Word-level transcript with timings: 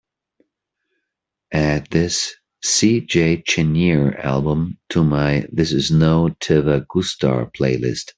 Add 1.53 1.89
this 1.91 2.33
C 2.63 3.01
J 3.01 3.43
Chenier 3.43 4.17
album 4.17 4.79
to 4.89 5.03
my 5.03 5.45
this 5.51 5.71
is 5.73 5.91
no 5.91 6.29
te 6.39 6.59
va 6.61 6.83
gustar 6.89 7.51
playlist 7.55 8.09